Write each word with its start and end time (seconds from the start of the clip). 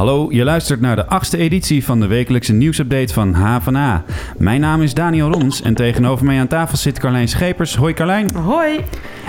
Hallo, 0.00 0.26
je 0.30 0.44
luistert 0.44 0.80
naar 0.80 0.96
de 0.96 1.06
achtste 1.06 1.36
editie 1.36 1.84
van 1.84 2.00
de 2.00 2.06
wekelijkse 2.06 2.52
nieuwsupdate 2.52 3.12
van 3.12 3.34
HVA. 3.34 4.04
Mijn 4.38 4.60
naam 4.60 4.82
is 4.82 4.94
Daniel 4.94 5.32
Rons 5.32 5.62
en 5.62 5.74
tegenover 5.74 6.24
mij 6.26 6.40
aan 6.40 6.46
tafel 6.46 6.76
zit 6.76 6.98
Carlijn 6.98 7.28
Schepers. 7.28 7.76
Hoi 7.76 7.94
Carlijn. 7.94 8.34
Hoi. 8.34 8.80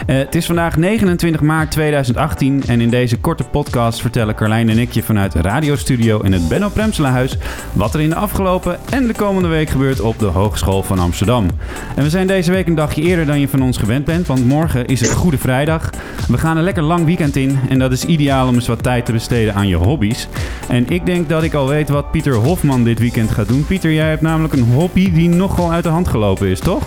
Uh, 0.07 0.17
het 0.17 0.35
is 0.35 0.45
vandaag 0.45 0.77
29 0.77 1.41
maart 1.41 1.71
2018 1.71 2.63
en 2.67 2.81
in 2.81 2.89
deze 2.89 3.17
korte 3.17 3.43
podcast 3.43 4.01
vertellen 4.01 4.35
Carlijn 4.35 4.69
en 4.69 4.77
ik 4.77 4.91
je 4.91 5.03
vanuit 5.03 5.35
radiostudio 5.35 6.19
in 6.19 6.33
het 6.33 6.47
Benno 6.47 6.69
Premselahuis 6.69 7.37
wat 7.73 7.93
er 7.93 8.01
in 8.01 8.09
de 8.09 8.15
afgelopen 8.15 8.79
en 8.89 9.07
de 9.07 9.13
komende 9.13 9.47
week 9.47 9.69
gebeurt 9.69 10.01
op 10.01 10.19
de 10.19 10.25
Hogeschool 10.25 10.83
van 10.83 10.99
Amsterdam. 10.99 11.47
En 11.95 12.03
we 12.03 12.09
zijn 12.09 12.27
deze 12.27 12.51
week 12.51 12.67
een 12.67 12.75
dagje 12.75 13.01
eerder 13.01 13.25
dan 13.25 13.39
je 13.39 13.47
van 13.47 13.61
ons 13.61 13.77
gewend 13.77 14.05
bent, 14.05 14.27
want 14.27 14.45
morgen 14.45 14.85
is 14.85 14.99
het 14.99 15.11
Goede 15.11 15.37
Vrijdag. 15.37 15.89
We 16.27 16.37
gaan 16.37 16.57
een 16.57 16.63
lekker 16.63 16.83
lang 16.83 17.05
weekend 17.05 17.35
in 17.35 17.59
en 17.69 17.79
dat 17.79 17.91
is 17.91 18.05
ideaal 18.05 18.47
om 18.47 18.55
eens 18.55 18.67
wat 18.67 18.83
tijd 18.83 19.05
te 19.05 19.11
besteden 19.11 19.55
aan 19.55 19.67
je 19.67 19.75
hobby's. 19.75 20.27
En 20.67 20.89
ik 20.89 21.05
denk 21.05 21.29
dat 21.29 21.43
ik 21.43 21.53
al 21.53 21.67
weet 21.67 21.89
wat 21.89 22.11
Pieter 22.11 22.33
Hofman 22.33 22.83
dit 22.83 22.99
weekend 22.99 23.31
gaat 23.31 23.47
doen. 23.47 23.65
Pieter, 23.65 23.93
jij 23.93 24.09
hebt 24.09 24.21
namelijk 24.21 24.53
een 24.53 24.73
hobby 24.73 25.11
die 25.11 25.29
nogal 25.29 25.71
uit 25.71 25.83
de 25.83 25.89
hand 25.89 26.07
gelopen 26.07 26.47
is, 26.47 26.59
toch? 26.59 26.83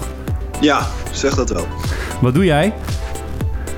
Ja, 0.60 0.86
zeg 1.12 1.34
dat 1.34 1.50
wel. 1.50 1.66
Wat 2.20 2.34
doe 2.34 2.44
jij? 2.44 2.72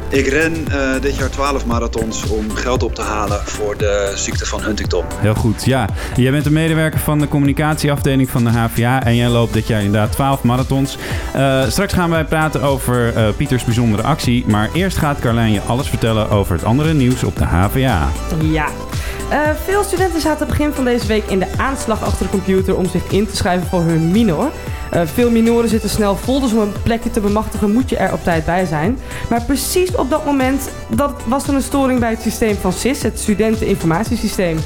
Ik 0.08 0.26
ren 0.26 0.52
uh, 0.68 1.00
dit 1.00 1.16
jaar 1.16 1.30
12 1.30 1.66
marathons 1.66 2.26
om 2.26 2.50
geld 2.50 2.82
op 2.82 2.94
te 2.94 3.02
halen 3.02 3.40
voor 3.44 3.76
de 3.76 4.12
ziekte 4.14 4.46
van 4.46 4.62
Huntington. 4.62 5.04
Heel 5.16 5.34
goed, 5.34 5.64
ja. 5.64 5.88
Jij 6.16 6.30
bent 6.30 6.44
de 6.44 6.50
medewerker 6.50 7.00
van 7.00 7.18
de 7.18 7.28
communicatieafdeling 7.28 8.30
van 8.30 8.44
de 8.44 8.50
HVA 8.50 9.02
en 9.02 9.16
jij 9.16 9.28
loopt 9.28 9.52
dit 9.52 9.66
jaar 9.66 9.82
inderdaad 9.82 10.12
12 10.12 10.42
marathons. 10.42 10.98
Uh, 11.36 11.62
straks 11.68 11.92
gaan 11.92 12.10
wij 12.10 12.24
praten 12.24 12.62
over 12.62 13.16
uh, 13.16 13.28
Pieters 13.36 13.64
bijzondere 13.64 14.02
actie, 14.02 14.44
maar 14.46 14.70
eerst 14.72 14.96
gaat 14.96 15.18
Carlijn 15.18 15.52
je 15.52 15.60
alles 15.60 15.88
vertellen 15.88 16.30
over 16.30 16.54
het 16.54 16.64
andere 16.64 16.94
nieuws 16.94 17.24
op 17.24 17.36
de 17.36 17.44
HVA. 17.44 18.08
Ja. 18.40 18.68
Veel 19.64 19.84
studenten 19.84 20.20
zaten 20.20 20.46
begin 20.46 20.72
van 20.72 20.84
deze 20.84 21.06
week 21.06 21.24
in 21.24 21.38
de 21.38 21.48
aanslag 21.56 22.02
achter 22.02 22.24
de 22.24 22.30
computer 22.30 22.76
om 22.76 22.86
zich 22.86 23.10
in 23.10 23.26
te 23.26 23.36
schrijven 23.36 23.68
voor 23.68 23.80
hun 23.80 24.10
minor. 24.10 24.50
Uh, 24.94 25.00
veel 25.04 25.30
minoren 25.30 25.68
zitten 25.68 25.90
snel 25.90 26.16
vol, 26.16 26.40
dus 26.40 26.52
om 26.52 26.58
een 26.58 26.72
plekje 26.82 27.10
te 27.10 27.20
bemachtigen 27.20 27.72
moet 27.72 27.90
je 27.90 27.96
er 27.96 28.12
op 28.12 28.22
tijd 28.22 28.44
bij 28.44 28.64
zijn. 28.64 28.98
Maar 29.28 29.42
precies 29.42 29.94
op 29.94 30.10
dat 30.10 30.24
moment 30.24 30.70
dat 30.88 31.12
was 31.24 31.48
er 31.48 31.54
een 31.54 31.62
storing 31.62 32.00
bij 32.00 32.10
het 32.10 32.22
systeem 32.22 32.56
van 32.56 32.72
SIS, 32.72 33.02
het 33.02 33.18
studenteninformatiesysteem. 33.18 34.58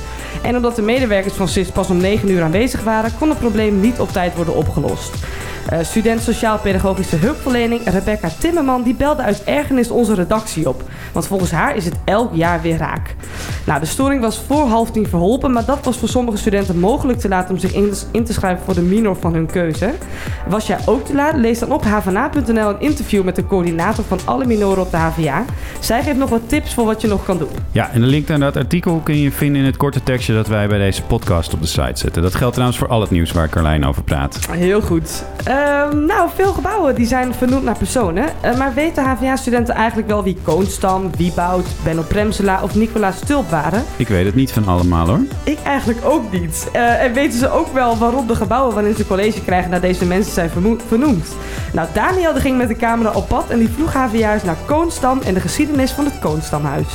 En 0.42 0.56
omdat 0.56 0.76
de 0.76 0.82
medewerkers 0.82 1.34
van 1.34 1.48
SIS 1.48 1.68
pas 1.70 1.88
om 1.88 1.96
9 1.96 2.30
uur 2.30 2.42
aanwezig 2.42 2.82
waren, 2.82 3.12
kon 3.18 3.28
het 3.28 3.38
probleem 3.38 3.80
niet 3.80 4.00
op 4.00 4.12
tijd 4.12 4.34
worden 4.34 4.54
opgelost. 4.54 5.14
Uh, 5.72 5.78
student 5.82 6.22
Sociaal-Pedagogische 6.22 7.16
Hulpverlening 7.16 7.80
Rebecca 7.84 8.28
Timmerman 8.38 8.82
die 8.82 8.94
belde 8.94 9.22
uit 9.22 9.44
ergernis 9.44 9.90
onze 9.90 10.14
redactie 10.14 10.68
op. 10.68 10.82
Want 11.12 11.26
volgens 11.26 11.50
haar 11.50 11.76
is 11.76 11.84
het 11.84 11.94
elk 12.04 12.34
jaar 12.34 12.62
weer 12.62 12.76
raak. 12.76 13.14
Nou, 13.66 13.80
de 13.80 13.86
storing 13.86 14.20
was 14.20 14.38
voor 14.46 14.66
half 14.66 14.90
tien 14.90 15.06
verholpen, 15.06 15.52
maar 15.52 15.64
dat 15.64 15.84
was 15.84 15.96
voor 15.96 16.08
sommige 16.08 16.38
studenten 16.38 16.78
mogelijk 16.78 17.18
te 17.18 17.28
laten 17.28 17.54
om 17.54 17.60
zich 17.60 17.72
in, 17.72 17.92
in 18.12 18.24
te 18.24 18.32
schrijven 18.32 18.64
voor 18.64 18.74
de 18.74 18.82
minor 18.82 19.16
van 19.16 19.34
hun 19.34 19.46
keuze. 19.46 19.92
Was 20.48 20.66
jij 20.66 20.78
ook 20.86 21.04
te 21.04 21.14
laat? 21.14 21.36
Lees 21.36 21.58
dan 21.58 21.72
op 21.72 21.84
hvna.nl 21.84 22.68
een 22.68 22.80
interview 22.80 23.24
met 23.24 23.36
de 23.36 23.46
coördinator 23.46 24.04
van 24.04 24.18
alle 24.24 24.46
minoren 24.46 24.82
op 24.82 24.90
de 24.90 24.96
HVA. 24.96 25.44
Zij 25.80 26.02
geeft 26.02 26.18
nog 26.18 26.30
wat 26.30 26.48
tips 26.48 26.74
voor 26.74 26.84
wat 26.84 27.00
je 27.00 27.08
nog 27.08 27.24
kan 27.24 27.38
doen. 27.38 27.48
Ja, 27.72 27.90
en 27.90 28.00
de 28.00 28.06
link 28.06 28.28
naar 28.28 28.38
dat 28.38 28.56
artikel 28.56 29.00
kun 29.04 29.18
je 29.18 29.32
vinden 29.32 29.60
in 29.60 29.66
het 29.66 29.76
korte 29.76 30.02
tekstje 30.02 30.34
dat 30.34 30.46
wij 30.46 30.68
bij 30.68 30.78
deze 30.78 31.02
podcast 31.02 31.54
op 31.54 31.60
de 31.60 31.66
site 31.66 31.98
zetten. 32.00 32.22
Dat 32.22 32.34
geldt 32.34 32.52
trouwens 32.52 32.78
voor 32.78 32.88
al 32.88 33.00
het 33.00 33.10
nieuws 33.10 33.32
waar 33.32 33.48
Carlijn 33.48 33.84
over 33.84 34.02
praat. 34.02 34.38
Heel 34.50 34.80
goed. 34.80 35.24
Uh, 35.48 35.59
nou, 36.06 36.28
veel 36.34 36.52
gebouwen 36.52 36.94
die 36.94 37.06
zijn 37.06 37.34
vernoemd 37.34 37.64
naar 37.64 37.78
personen. 37.78 38.24
Uh, 38.44 38.58
maar 38.58 38.74
weten 38.74 39.04
HVA-studenten 39.04 39.74
eigenlijk 39.74 40.08
wel 40.08 40.22
wie 40.22 40.36
Koonstam, 40.42 41.10
Wieboud, 41.16 41.66
Benno 41.84 42.02
Premsela 42.02 42.62
of 42.62 42.74
Nicolaas 42.74 43.16
Stulp 43.16 43.50
waren? 43.50 43.84
Ik 43.96 44.08
weet 44.08 44.24
het 44.24 44.34
niet 44.34 44.52
van 44.52 44.66
allemaal 44.66 45.06
hoor. 45.06 45.20
Ik 45.44 45.58
eigenlijk 45.64 46.04
ook 46.04 46.32
niet. 46.32 46.68
Uh, 46.74 47.02
en 47.02 47.12
weten 47.12 47.38
ze 47.38 47.50
ook 47.50 47.72
wel 47.72 47.98
waarom 47.98 48.26
de 48.26 48.34
gebouwen 48.34 48.74
waarin 48.74 48.94
ze 48.94 49.06
college 49.06 49.40
krijgen 49.40 49.70
naar 49.70 49.80
deze 49.80 50.04
mensen 50.04 50.32
zijn 50.32 50.50
vernoemd? 50.88 51.28
Nou, 51.72 51.88
Daniel 51.92 52.34
ging 52.34 52.56
met 52.56 52.68
de 52.68 52.76
camera 52.76 53.10
op 53.10 53.28
pad 53.28 53.50
en 53.50 53.58
die 53.58 53.68
vroeg 53.68 53.92
HVA's 53.92 54.42
naar 54.42 54.56
Koonstam 54.64 55.20
en 55.24 55.34
de 55.34 55.40
geschiedenis 55.40 55.90
van 55.90 56.04
het 56.04 56.18
Koonstamhuis. 56.18 56.86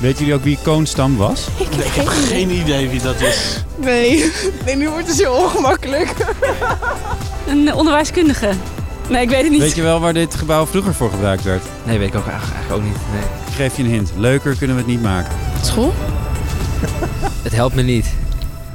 Weet 0.00 0.18
jullie 0.18 0.34
ook 0.34 0.42
wie 0.42 0.58
Koonstam 0.62 1.16
was? 1.16 1.48
Ik 1.56 1.66
heb, 1.70 1.84
ik 1.84 1.92
heb 1.92 2.06
geen 2.06 2.50
idee 2.50 2.88
wie 2.88 3.02
dat 3.02 3.20
is. 3.20 3.64
Nee, 3.76 4.32
nee 4.64 4.76
nu 4.76 4.88
wordt 4.88 5.06
het 5.06 5.16
zo 5.16 5.32
ongemakkelijk. 5.32 6.14
Een 7.50 7.74
onderwijskundige. 7.74 8.50
Nee, 9.08 9.22
ik 9.22 9.28
weet 9.30 9.42
het 9.42 9.50
niet. 9.50 9.60
Weet 9.60 9.74
je 9.74 9.82
wel 9.82 10.00
waar 10.00 10.12
dit 10.12 10.34
gebouw 10.34 10.66
vroeger 10.66 10.94
voor 10.94 11.10
gebruikt 11.10 11.42
werd? 11.42 11.62
Nee, 11.84 11.98
weet 11.98 12.08
ik 12.08 12.14
ook 12.14 12.26
eigenlijk 12.26 12.72
ook 12.72 12.82
niet. 12.82 12.96
Nee. 13.12 13.22
Ik 13.46 13.54
geef 13.54 13.76
je 13.76 13.82
een 13.82 13.88
hint. 13.88 14.12
Leuker 14.16 14.56
kunnen 14.56 14.76
we 14.76 14.82
het 14.82 14.90
niet 14.90 15.02
maken. 15.02 15.32
School? 15.62 15.92
het 17.42 17.52
helpt 17.54 17.74
me 17.74 17.82
niet. 17.82 18.06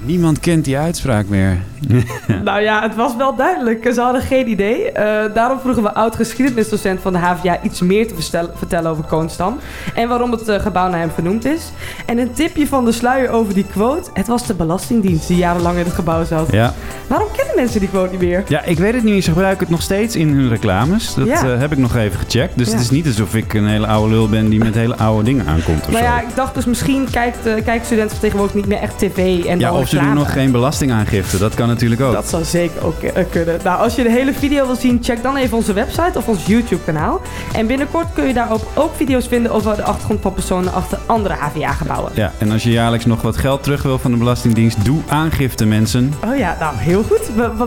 Niemand 0.06 0.40
kent 0.40 0.66
die 0.66 0.78
uitspraak 0.78 1.28
meer. 1.28 1.58
nou 2.44 2.62
ja, 2.62 2.82
het 2.82 2.96
was 2.96 3.16
wel 3.16 3.36
duidelijk. 3.36 3.90
Ze 3.94 4.02
hadden 4.02 4.22
geen 4.22 4.50
idee. 4.50 4.86
Uh, 4.86 4.94
daarom 5.34 5.60
vroegen 5.60 5.84
we 5.84 5.94
oud-geschiedenisdocent 5.94 7.02
van 7.02 7.14
de 7.14 7.20
HVA 7.20 7.62
iets 7.64 7.82
meer 7.82 8.08
te 8.08 8.14
vertellen 8.56 8.92
over 8.92 9.04
Koonstam. 9.04 9.58
En 9.94 10.08
waarom 10.08 10.32
het 10.32 10.50
uh, 10.50 10.60
gebouw 10.60 10.90
naar 10.90 11.00
hem 11.00 11.12
vernoemd 11.12 11.46
is. 11.46 11.72
En 12.06 12.18
een 12.18 12.34
tipje 12.34 12.68
van 12.68 12.86
de 12.86 12.92
sluier 12.92 13.30
over 13.30 13.54
die 13.54 13.66
quote. 13.72 14.10
Het 14.14 14.28
was 14.28 14.48
de 14.48 14.54
Belastingdienst 14.54 15.28
die 15.28 15.38
jarenlang 15.38 15.78
in 15.78 15.86
het 15.86 15.94
gebouw 15.94 16.26
zat. 16.26 16.52
Ja. 16.52 16.74
Waarom 17.08 17.28
kennen 17.36 17.56
mensen 17.56 17.80
die 17.80 17.90
quote 17.90 18.12
niet 18.12 18.22
meer? 18.22 18.44
Ja, 18.48 18.64
ik 18.64 18.78
weet 18.78 18.94
het 18.94 19.04
niet. 19.04 19.24
Ze 19.24 19.32
gebruiken 19.32 19.60
het 19.60 19.70
nog 19.70 19.82
steeds 19.82 20.16
in 20.16 20.30
hun 20.30 20.50
reclames. 20.50 21.14
Dat 21.14 21.28
ja. 21.28 21.46
uh, 21.46 21.60
heb 21.60 21.72
ik 21.72 21.78
nog 21.78 21.96
even 21.96 22.20
gecheckt. 22.20 22.58
Dus 22.58 22.68
ja. 22.68 22.74
het 22.74 22.82
is 22.82 22.90
niet 22.90 23.06
alsof 23.06 23.36
ik 23.36 23.54
een 23.54 23.68
hele 23.68 23.88
oude 23.88 24.14
lul 24.14 24.30
ben 24.30 24.50
die 24.50 24.60
met 24.60 24.74
hele 24.74 24.96
oude 24.96 25.24
dingen 25.24 25.46
aankomt. 25.46 25.82
Of 25.82 25.92
nou 25.92 25.98
zo. 25.98 26.04
ja, 26.04 26.22
ik 26.22 26.36
dacht 26.36 26.56
dus 26.56 26.66
misschien 26.66 27.08
kijkt, 27.12 27.38
kijken 27.44 27.86
studenten 27.86 28.20
tegenwoordig 28.20 28.56
niet 28.56 28.68
meer 28.68 28.80
echt 28.80 28.98
tv 28.98 29.46
en 29.46 29.60
Ja, 29.60 29.74
of 29.74 29.90
ze 30.00 30.06
doen 30.06 30.14
nog 30.14 30.32
geen 30.32 30.52
belastingaangifte. 30.52 31.38
Dat 31.38 31.54
kan 31.54 31.68
natuurlijk 31.68 32.02
ook. 32.02 32.14
Dat 32.14 32.30
zou 32.30 32.44
zeker 32.44 32.86
ook 32.86 33.04
uh, 33.04 33.12
kunnen. 33.30 33.60
Nou, 33.64 33.80
als 33.82 33.96
je 33.96 34.04
de 34.04 34.10
hele 34.10 34.34
video 34.34 34.66
wil 34.66 34.76
zien, 34.76 35.00
check 35.02 35.24
dan 35.24 35.36
even 35.36 35.58
onze 35.58 35.74
website 35.74 36.12
of 36.18 36.28
ons 36.28 36.46
YouTube-kanaal. 36.46 37.22
En 37.54 37.68
binnenkort 37.68 38.14
kun 38.14 38.28
je 38.28 38.34
daarop 38.34 38.68
ook 38.74 38.96
video's 38.96 39.28
vinden 39.28 39.52
over 39.52 39.76
de 39.76 39.84
achtergrond 39.84 40.22
van 40.22 40.34
personen 40.34 40.74
achter 40.74 41.00
andere 41.06 41.34
HVA-gebouwen. 41.34 42.12
Ja, 42.16 42.32
en 42.38 42.52
als 42.52 42.64
je 42.64 42.72
jaarlijks 42.72 43.06
nog 43.06 43.22
wat 43.22 43.38
geld 43.38 43.64
terug 43.64 43.84
wil 43.84 44.00
van 44.00 44.12
de 44.12 44.18
Belastingdienst, 44.18 44.86
doe 44.86 45.02
aangifte, 45.08 45.66
mensen. 45.66 46.14
Oh 46.26 46.38
ja, 46.38 46.56
nou 46.60 46.76
heel 46.78 47.04
goed. 47.04 47.22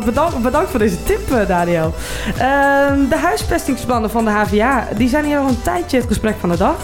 Bedankt, 0.05 0.43
bedankt 0.43 0.71
voor 0.71 0.79
deze 0.79 1.03
tip, 1.03 1.31
uh, 1.31 1.47
Daniel. 1.47 1.95
Uh, 2.27 2.41
de 3.09 3.19
huispestingsplannen 3.23 4.11
van 4.11 4.25
de 4.25 4.31
HVA, 4.31 4.89
die 4.97 5.09
zijn 5.09 5.25
hier 5.25 5.39
al 5.39 5.49
een 5.49 5.63
tijdje 5.63 5.97
het 5.97 6.07
gesprek 6.07 6.35
van 6.41 6.49
de 6.49 6.57
dag. 6.57 6.77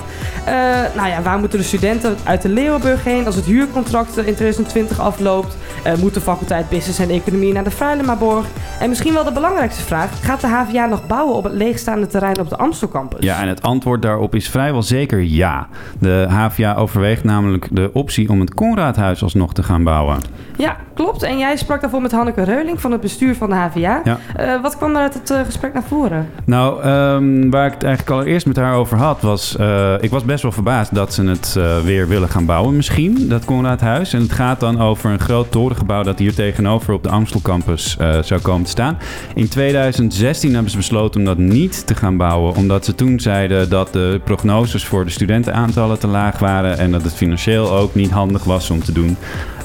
Uh, 0.49 0.53
nou 0.97 1.09
ja, 1.09 1.23
waar 1.23 1.39
moeten 1.39 1.59
de 1.59 1.65
studenten 1.65 2.17
uit 2.25 2.43
de 2.43 2.49
Leeuwenburg 2.49 3.05
heen 3.05 3.27
als 3.27 3.35
het 3.35 3.45
huurcontract 3.45 4.17
in 4.17 4.35
2020 4.35 5.01
afloopt? 5.01 5.34
Uh, 5.43 5.95
moet 5.95 6.15
de 6.15 6.21
faculteit 6.21 6.69
Business 6.69 6.99
en 6.99 7.11
Economie 7.11 7.53
naar 7.53 7.65
de 7.65 7.71
Fruilemaborg? 7.71 8.47
En 8.81 8.89
misschien 8.89 9.13
wel 9.13 9.25
de 9.25 9.33
belangrijkste 9.33 9.83
vraag: 9.83 10.25
gaat 10.25 10.41
de 10.41 10.47
HVA 10.47 10.87
nog 10.87 11.07
bouwen 11.07 11.35
op 11.35 11.45
het 11.45 11.53
leegstaande 11.53 12.07
terrein 12.07 12.41
op 12.41 12.49
de 12.49 12.57
Amstelcampus? 12.57 13.25
Ja, 13.25 13.41
en 13.41 13.49
het 13.49 13.63
antwoord 13.63 14.03
daarop 14.03 14.35
is 14.35 14.49
vrijwel 14.49 14.83
zeker 14.83 15.23
ja. 15.23 15.69
De 15.99 16.27
HVA 16.29 16.75
overweegt 16.75 17.25
namelijk 17.25 17.69
de 17.71 17.91
optie 17.93 18.29
om 18.29 18.41
het 18.41 18.55
Conradhuis 18.55 19.23
alsnog 19.23 19.55
te 19.55 19.63
gaan 19.63 19.85
bouwen. 19.85 20.19
Ja, 20.57 20.77
klopt. 20.95 21.23
En 21.23 21.39
jij 21.39 21.57
sprak 21.57 21.81
daarvoor 21.81 22.03
met 22.03 22.13
Hanneke 22.13 22.43
Reuling 22.43 22.81
van 22.81 22.93
het 22.93 23.01
bestuur 23.01 23.35
van 23.35 23.49
de 23.49 23.55
HVA. 23.55 24.01
Ja. 24.05 24.19
Uh, 24.41 24.63
wat 24.63 24.77
kwam 24.77 24.91
er 24.91 25.03
uit 25.03 25.15
het 25.15 25.31
uh, 25.31 25.41
gesprek 25.45 25.73
naar 25.73 25.83
voren? 25.83 26.29
Nou, 26.45 26.85
um, 26.89 27.51
waar 27.51 27.67
ik 27.67 27.73
het 27.73 27.83
eigenlijk 27.83 28.17
allereerst 28.17 28.47
met 28.47 28.57
haar 28.57 28.75
over 28.75 28.97
had, 28.97 29.21
was... 29.21 29.57
Uh, 29.61 29.95
ik 30.01 30.11
was 30.11 30.25
best 30.25 30.43
wel 30.43 30.53
verbaasd 30.53 30.95
dat 30.95 31.15
ze 31.15 31.25
het 31.25 31.59
weer 31.85 32.09
willen 32.09 32.29
gaan 32.29 32.47
bouwen 32.47 32.77
misschien, 32.77 33.29
dat 33.29 33.45
Conradhuis. 33.45 34.13
En 34.13 34.21
het 34.21 34.33
gaat 34.33 34.61
dan 34.61 34.81
over 34.81 35.11
een 35.11 35.21
groot 35.25 35.51
torengebouw 35.51 36.03
dat 36.03 36.19
hier 36.19 36.35
tegenover 36.35 36.95
op 36.95 37.03
de 37.03 37.09
Amstelcampus 37.09 37.97
zou 38.21 38.41
komen 38.41 38.65
te 38.65 38.71
staan. 38.71 38.99
In 39.35 39.49
2016 39.49 40.53
hebben 40.53 40.71
ze 40.71 40.77
besloten 40.77 41.21
om 41.21 41.27
dat 41.27 41.39
niet 41.39 41.87
te 41.87 41.95
gaan 41.95 42.17
bouwen, 42.17 42.55
omdat 42.55 42.85
ze 42.85 42.95
toen 42.95 43.21
zeiden 43.21 43.71
dat 43.71 43.93
de 43.93 44.21
prognoses 44.25 44.85
voor 44.85 45.05
de 45.05 45.11
studentenaantallen 45.11 45.99
te 45.99 46.07
laag 46.07 46.39
waren 46.39 46.79
en 46.79 46.91
dat 46.91 47.03
het 47.03 47.15
financieel 47.15 47.71
ook 47.71 47.95
niet 47.95 48.11
handig 48.11 48.45
was 48.45 48.71
om 48.71 48.85
te 48.85 48.93
doen. 48.93 49.17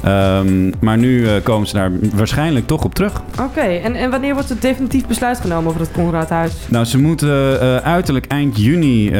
Um, 0.05 0.73
maar 0.79 0.97
nu 0.97 1.19
uh, 1.19 1.31
komen 1.43 1.67
ze 1.67 1.73
daar 1.73 1.91
waarschijnlijk 2.13 2.67
toch 2.67 2.83
op 2.83 2.95
terug. 2.95 3.21
Oké, 3.31 3.41
okay. 3.41 3.81
en, 3.81 3.95
en 3.95 4.11
wanneer 4.11 4.33
wordt 4.33 4.49
het 4.49 4.61
definitief 4.61 5.07
besluit 5.07 5.39
genomen 5.39 5.69
over 5.69 5.81
het 5.81 5.91
Conradhuis? 5.91 6.51
Nou, 6.67 6.85
ze 6.85 6.97
moeten 6.97 7.63
uh, 7.63 7.75
uiterlijk 7.75 8.25
eind 8.25 8.57
juni 8.57 9.05
uh, 9.05 9.11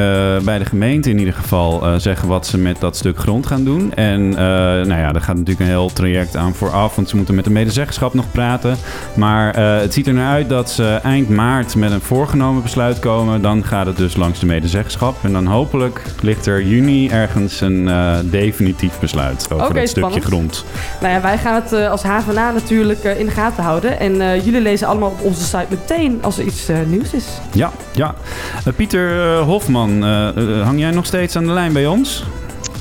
bij 0.44 0.58
de 0.58 0.66
gemeente 0.66 1.10
in 1.10 1.20
ieder 1.20 1.34
geval 1.34 2.00
zeggen 2.00 2.28
wat 2.28 2.48
ze 2.48 2.58
met 2.58 2.80
dat 2.80 2.96
stuk 2.96 3.18
grond 3.18 3.48
gaan 3.48 3.64
doen. 3.64 3.94
En 3.94 4.30
nou 4.30 5.00
ja, 5.00 5.12
daar 5.12 5.22
gaat 5.22 5.36
natuurlijk 5.36 5.60
een 5.60 5.66
heel 5.66 5.94
traject 5.94 6.36
aan 6.36 6.54
vooraf, 6.54 6.96
want 6.96 7.10
ze 7.10 7.16
moeten 7.16 7.36
met 7.36 7.44
de 7.44 7.50
medezeggenschap 7.50 8.14
nog 8.14 8.32
praten. 8.32 8.76
Maar 9.14 9.58
het 9.60 9.94
ziet 9.94 10.08
er 10.08 10.14
naar 10.14 10.32
uit 10.32 10.50
dat 10.50 10.70
ze 10.70 11.00
eind 11.04 11.30
maart 11.30 11.76
met 11.76 11.92
een 11.92 12.02
voorgenomen 12.02 12.62
besluit 12.62 13.00
komen. 13.00 13.42
Dan 13.42 13.64
gaat 13.64 13.86
het 13.86 13.98
dus 13.98 14.16
langs 14.16 14.40
de 14.40 14.46
medezeggenschap. 14.46 15.16
En 15.22 15.32
dan 15.32 15.46
hopelijk 15.46 16.02
ligt 16.22 16.46
er 16.46 16.64
juni 16.64 17.10
ergens 17.10 17.62
een 17.62 17.90
definitief 18.24 19.00
besluit 19.00 19.48
over 19.52 19.66
okay, 19.66 19.82
dat 19.82 19.90
stukje 19.90 20.22
grond. 20.22 20.66
Nou 21.02 21.14
ja, 21.14 21.22
wij 21.22 21.38
gaan 21.38 21.56
het 21.56 21.74
uh, 21.74 21.90
als 21.92 22.04
HVA 22.04 22.52
natuurlijk 22.52 23.04
uh, 23.04 23.20
in 23.20 23.26
de 23.26 23.32
gaten 23.32 23.64
houden. 23.64 24.00
En 24.00 24.16
uh, 24.16 24.46
jullie 24.46 24.62
lezen 24.62 24.88
allemaal 24.88 25.10
op 25.10 25.22
onze 25.22 25.44
site 25.44 25.66
meteen 25.70 26.20
als 26.22 26.38
er 26.38 26.46
iets 26.46 26.68
nieuws 26.88 27.14
is. 27.14 27.26
Ja, 27.52 27.72
ja. 27.92 28.14
Pieter 28.76 29.38
Hofman, 29.38 30.04
hang 30.64 30.80
jij 30.80 30.92
nog 30.92 31.06
steeds 31.06 31.36
aan 31.36 31.46
de 31.46 31.52
lijn 31.52 31.74
bij 31.74 31.88
ons? 31.88 32.24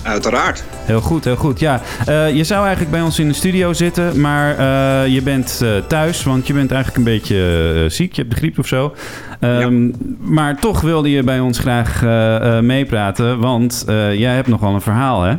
Uiteraard. 0.02 0.64
Heel 0.84 1.00
goed, 1.00 1.24
heel 1.24 1.36
goed. 1.36 1.60
Ja, 1.60 1.80
eh, 2.06 2.34
je 2.36 2.44
zou 2.44 2.60
eigenlijk 2.60 2.90
bij 2.90 3.00
ons 3.00 3.18
in 3.18 3.28
de 3.28 3.34
studio 3.34 3.72
zitten, 3.72 4.20
maar 4.20 4.50
eh, 4.58 5.12
je 5.12 5.22
bent 5.22 5.60
eh, 5.62 5.70
thuis, 5.88 6.22
want 6.24 6.46
je 6.46 6.52
bent 6.52 6.72
eigenlijk 6.72 7.06
een 7.06 7.12
beetje 7.12 7.36
eh, 7.84 7.90
ziek. 7.90 8.12
Je 8.12 8.20
hebt 8.20 8.32
de 8.34 8.40
griep 8.40 8.58
of 8.58 8.66
zo. 8.66 8.94
Ehm, 9.40 9.90
Maar 10.18 10.56
toch 10.60 10.80
wilde 10.80 11.10
je 11.10 11.22
bij 11.22 11.40
ons 11.40 11.58
graag 11.58 12.02
eh, 12.02 12.56
eh, 12.56 12.62
meepraten, 12.64 13.38
want 13.38 13.84
eh, 13.88 14.14
jij 14.14 14.34
hebt 14.34 14.48
nogal 14.48 14.74
een 14.74 14.80
verhaal, 14.80 15.22
hè? 15.22 15.34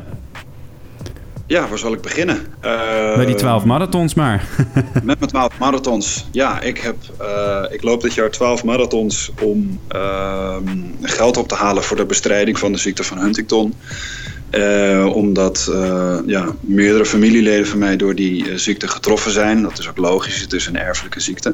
Ja, 1.50 1.68
waar 1.68 1.78
zal 1.78 1.94
ik 1.94 2.02
beginnen? 2.02 2.38
Eh, 2.60 3.16
bij 3.16 3.26
die 3.26 3.36
12 3.36 3.66
marathons 3.66 4.14
maar. 4.14 4.48
Met 5.04 5.20
mijn 5.20 5.30
12 5.30 5.58
marathons. 5.60 6.26
Ja, 6.32 6.62
ik, 6.62 6.78
heb, 6.78 6.96
eh, 7.18 7.64
ik 7.70 7.84
loop 7.84 8.02
dit 8.02 8.14
jaar 8.14 8.30
12 8.30 8.64
marathons 8.64 9.32
om 9.42 9.80
ehm, 9.88 10.64
geld 11.02 11.38
op 11.38 11.48
te 11.48 11.56
halen 11.56 11.84
voor 11.84 11.98
de 11.98 12.06
bestrijding 12.06 12.60
van 12.60 12.72
de 12.72 12.78
ziekte 12.78 13.04
van 13.04 13.18
Huntington. 13.18 13.74
Eh, 14.50 15.10
omdat 15.14 15.70
eh, 15.74 16.18
ja, 16.26 16.46
meerdere 16.62 17.06
familieleden 17.06 17.68
van 17.68 17.80
mij 17.80 17.98
door 17.98 18.16
die 18.16 18.58
ziekte 18.58 18.88
getroffen 18.88 19.32
zijn. 19.32 19.62
Dat 19.62 19.80
is 19.80 19.90
ook 19.90 19.98
logisch, 19.98 20.42
het 20.42 20.54
is 20.54 20.68
een 20.68 20.78
erfelijke 20.78 21.20
ziekte. 21.20 21.54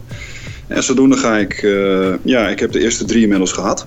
En 0.68 0.84
zodoende 0.84 1.18
ga 1.18 1.38
ik, 1.38 1.54
eh, 1.54 2.14
ja, 2.24 2.48
ik 2.50 2.60
heb 2.60 2.72
de 2.72 2.80
eerste 2.80 3.06
drie 3.06 3.22
inmiddels 3.22 3.52
gehad. 3.52 3.86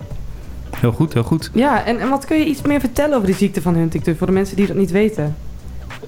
Heel 0.76 0.92
goed, 0.92 1.12
heel 1.12 1.22
goed. 1.22 1.50
Ja, 1.54 1.84
en, 1.84 2.00
en 2.00 2.08
wat 2.08 2.24
kun 2.24 2.38
je 2.38 2.44
iets 2.44 2.62
meer 2.62 2.80
vertellen 2.80 3.14
over 3.14 3.26
die 3.26 3.36
ziekte 3.36 3.62
van 3.62 3.74
Huntington 3.74 4.16
voor 4.16 4.26
de 4.26 4.32
mensen 4.32 4.56
die 4.56 4.66
dat 4.66 4.76
niet 4.76 4.90
weten? 4.90 5.36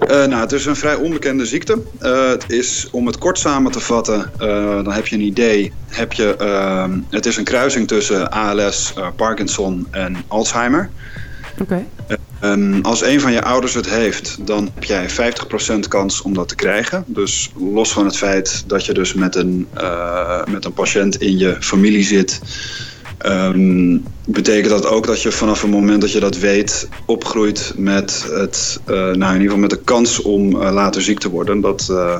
Eh, 0.01 0.09
nou, 0.09 0.41
het 0.41 0.53
is 0.53 0.67
een 0.67 0.77
vrij 0.77 0.95
onbekende 0.95 1.47
ziekte. 1.47 1.83
Eh, 1.99 2.29
het 2.29 2.45
is, 2.51 2.89
om 2.91 3.07
het 3.07 3.19
kort 3.19 3.39
samen 3.39 3.73
te 3.73 3.81
vatten, 3.81 4.31
eh, 4.39 4.49
dan 4.85 4.93
heb 4.93 5.07
je 5.07 5.17
een 5.17 5.23
idee. 5.23 5.73
Heb 5.89 6.13
je, 6.13 6.37
ehm, 6.37 6.99
het 7.11 7.27
is 7.27 7.37
een 7.37 7.45
kruising 7.45 7.89
tussen 7.89 8.31
ALS, 8.31 8.93
Parkinson 9.17 9.87
en 9.91 10.17
Alzheimer. 10.27 10.91
Oké. 11.61 11.87
Ehm, 12.41 12.81
als 12.81 13.03
een 13.03 13.21
van 13.21 13.33
je 13.33 13.43
ouders 13.43 13.75
het 13.75 13.91
heeft, 13.91 14.47
dan 14.47 14.71
heb 14.75 14.85
jij 14.85 15.11
50% 15.11 15.89
kans 15.89 16.23
om 16.23 16.35
dat 16.35 16.49
te 16.49 16.55
krijgen. 16.55 17.05
Dus 17.07 17.51
los 17.57 17.93
van 17.93 18.05
het 18.05 18.17
feit 18.17 18.65
dat 18.67 18.85
je 18.85 18.95
dus 18.95 19.15
met 19.15 19.35
een, 19.35 19.69
met 20.51 20.65
een 20.65 20.73
patiënt 20.73 21.17
in 21.17 21.39
je 21.39 21.57
familie 21.61 22.05
zit, 22.05 22.41
ehm, 23.23 23.97
betekent 24.27 24.69
dat 24.69 24.87
ook 24.87 25.07
dat 25.07 25.23
je 25.23 25.33
vanaf 25.33 25.63
het 25.63 25.71
moment 25.71 26.01
dat 26.01 26.13
je 26.13 26.21
dat 26.21 26.39
weet, 26.39 26.89
opgroeit 27.05 27.73
met, 27.77 28.27
het, 28.33 28.81
eh, 28.85 28.95
nou 28.95 29.13
in 29.15 29.21
ieder 29.21 29.41
geval 29.41 29.59
met 29.59 29.71
de 29.71 29.81
kans 29.85 30.23
om 30.23 30.63
eh, 30.63 30.73
later 30.73 31.03
ziek 31.03 31.19
te 31.19 31.31
worden. 31.31 31.61
Dat, 31.61 31.89
eh, 31.91 32.17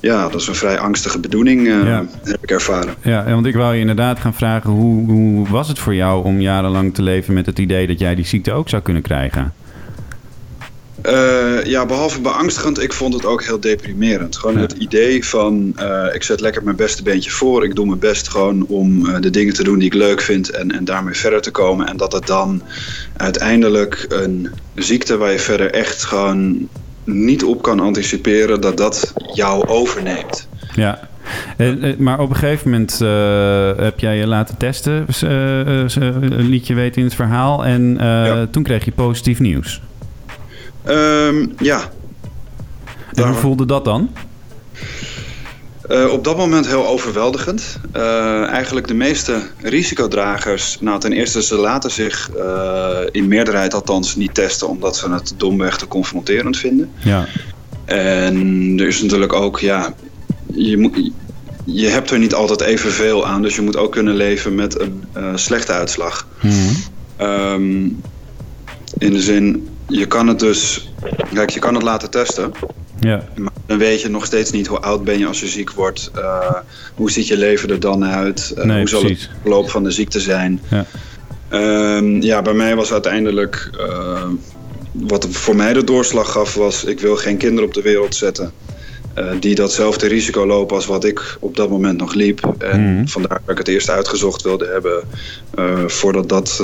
ja, 0.00 0.28
dat 0.28 0.40
is 0.40 0.46
een 0.46 0.54
vrij 0.54 0.78
angstige 0.78 1.18
bedoeling, 1.18 1.66
Ja. 1.66 2.06
heb 2.22 2.42
ik 2.42 2.50
ervaren. 2.50 2.94
Ja, 3.02 3.24
en 3.24 3.34
want 3.34 3.46
ik 3.46 3.54
wou 3.54 3.74
je 3.74 3.80
inderdaad 3.80 4.20
gaan 4.20 4.34
vragen, 4.34 4.70
hoe, 4.70 5.10
hoe 5.10 5.48
was 5.48 5.68
het 5.68 5.78
voor 5.78 5.94
jou 5.94 6.24
om 6.24 6.40
jarenlang 6.40 6.94
te 6.94 7.02
leven 7.02 7.34
met 7.34 7.46
het 7.46 7.58
idee 7.58 7.86
dat 7.86 7.98
jij 7.98 8.14
die 8.14 8.26
ziekte 8.26 8.52
ook 8.52 8.68
zou 8.68 8.82
kunnen 8.82 9.02
krijgen? 9.02 9.52
Eh, 11.02 11.64
ja, 11.64 11.86
behalve 11.86 12.20
beangstigend, 12.20 12.82
ik 12.82 12.92
vond 12.92 13.14
het 13.14 13.24
ook 13.24 13.44
heel 13.44 13.60
deprimerend. 13.60 14.36
Gewoon 14.36 14.56
het 14.56 14.72
idee 14.72 15.24
van, 15.26 15.72
eh, 15.76 16.06
ik 16.12 16.22
zet 16.22 16.40
lekker 16.40 16.62
mijn 16.64 16.76
beste 16.76 17.02
beentje 17.02 17.30
voor. 17.30 17.64
Ik 17.64 17.74
doe 17.74 17.86
mijn 17.86 17.98
best 17.98 18.28
gewoon 18.28 18.66
om 18.66 19.06
eh, 19.06 19.20
de 19.20 19.30
dingen 19.30 19.54
te 19.54 19.62
doen 19.64 19.78
die 19.78 19.86
ik 19.86 19.94
leuk 19.94 20.20
vind 20.20 20.50
en, 20.50 20.72
en 20.72 20.84
daarmee 20.84 21.14
verder 21.14 21.40
te 21.40 21.50
komen. 21.50 21.86
En 21.86 21.96
dat 21.96 22.12
het 22.12 22.26
dan 22.26 22.62
uiteindelijk 23.16 24.06
een 24.08 24.48
ziekte 24.74 25.16
waar 25.16 25.32
je 25.32 25.38
verder 25.38 25.70
echt 25.70 26.04
gewoon 26.04 26.68
niet 27.04 27.44
op 27.44 27.62
kan 27.62 27.80
anticiperen, 27.80 28.60
dat 28.60 28.76
dat 28.76 29.12
jou 29.34 29.66
overneemt. 29.66 30.48
Ja. 30.74 31.08
Maar 31.98 32.18
op 32.20 32.30
een 32.30 32.36
gegeven 32.36 32.70
moment 32.70 32.98
heb 33.78 34.00
jij 34.00 34.16
je 34.16 34.26
laten 34.26 34.56
testen, 34.56 35.06
eh, 35.20 35.84
liet 36.28 36.66
je 36.66 36.74
weten 36.74 36.98
in 36.98 37.04
het 37.04 37.14
verhaal. 37.14 37.64
En 37.64 37.96
Ja. 38.00 38.46
toen 38.50 38.62
kreeg 38.62 38.84
je 38.84 38.92
positief 38.92 39.40
nieuws. 39.40 39.80
Ehm, 40.84 41.46
ja, 41.58 41.90
En 43.14 43.28
hoe 43.28 43.34
voelde 43.34 43.66
dat 43.66 43.84
dan? 43.84 44.10
Eh, 45.88 46.12
op 46.12 46.24
dat 46.24 46.36
moment 46.36 46.66
heel 46.66 46.86
overweldigend. 46.86 47.78
Eh, 47.92 48.44
eigenlijk 48.44 48.88
de 48.88 48.94
meeste 48.94 49.42
risicodragers, 49.60 50.76
nou 50.80 51.00
ten 51.00 51.12
eerste 51.12 51.42
ze 51.42 51.56
laten 51.56 51.90
zich 51.90 52.30
eh, 52.30 52.98
in 53.10 53.28
meerderheid 53.28 53.74
althans 53.74 54.16
niet 54.16 54.34
testen 54.34 54.68
omdat 54.68 54.96
ze 54.96 55.10
het 55.10 55.34
domweg 55.36 55.76
te 55.76 55.88
confronterend 55.88 56.56
vinden. 56.56 56.90
Ja. 56.96 57.26
En 57.84 58.74
er 58.78 58.86
is 58.86 59.02
natuurlijk 59.02 59.32
ook, 59.32 59.60
ja, 59.60 59.94
je, 60.54 60.78
moet, 60.78 61.10
je 61.64 61.86
hebt 61.86 62.10
er 62.10 62.18
niet 62.18 62.34
altijd 62.34 62.60
evenveel 62.60 63.26
aan, 63.26 63.42
dus 63.42 63.54
je 63.54 63.62
moet 63.62 63.76
ook 63.76 63.92
kunnen 63.92 64.14
leven 64.14 64.54
met 64.54 64.80
een 65.12 65.38
slechte 65.38 65.72
uitslag. 65.72 66.26
Ehm, 67.16 67.88
in 68.98 69.12
de 69.12 69.20
zin, 69.20 69.68
je 69.92 70.06
kan 70.06 70.26
het 70.28 70.38
dus, 70.38 70.90
kijk, 71.34 71.50
je 71.50 71.60
kan 71.60 71.74
het 71.74 71.82
laten 71.82 72.10
testen. 72.10 72.52
Ja. 73.00 73.24
Maar 73.36 73.52
dan 73.66 73.78
weet 73.78 74.00
je 74.02 74.08
nog 74.08 74.24
steeds 74.24 74.50
niet 74.50 74.66
hoe 74.66 74.80
oud 74.80 75.04
ben 75.04 75.18
je 75.18 75.26
als 75.26 75.40
je 75.40 75.46
ziek 75.46 75.70
wordt. 75.70 76.10
eh, 76.14 76.54
hoe 76.94 77.10
ziet 77.10 77.26
je 77.26 77.36
leven 77.36 77.70
er 77.70 77.80
dan 77.80 78.04
uit? 78.04 78.52
eh, 78.56 78.64
Nee, 78.64 78.78
hoe 78.78 78.88
zal 78.88 79.00
precies. 79.00 79.22
het 79.22 79.30
verloop 79.40 79.70
van 79.70 79.82
de 79.84 79.90
ziekte 79.90 80.20
zijn? 80.20 80.60
Ja. 80.70 80.84
Ehm, 81.48 82.20
ja, 82.22 82.42
bij 82.42 82.52
mij 82.52 82.76
was 82.76 82.92
uiteindelijk... 82.92 83.70
eh, 83.78 84.22
wat 84.92 85.26
voor 85.30 85.56
mij 85.56 85.72
de 85.72 85.84
doorslag 85.84 86.32
gaf 86.32 86.54
was... 86.54 86.84
ik 86.84 87.00
wil 87.00 87.16
geen 87.16 87.36
kinderen 87.36 87.64
op 87.68 87.74
de 87.74 87.82
wereld 87.82 88.14
zetten... 88.14 88.52
die 89.40 89.54
datzelfde 89.54 90.08
risico 90.08 90.46
lopen 90.46 90.76
als 90.76 90.86
wat 90.86 91.04
ik 91.04 91.36
op 91.40 91.56
dat 91.56 91.68
moment 91.70 91.98
nog 91.98 92.14
liep. 92.14 92.54
En 92.58 92.94
Mhm. 92.94 93.06
vandaar 93.06 93.40
dat 93.40 93.50
ik 93.50 93.58
het 93.58 93.68
eerst 93.68 93.90
uitgezocht 93.90 94.42
wilde 94.42 94.66
hebben... 94.66 95.04
voordat 95.90 96.28
dat 96.28 96.62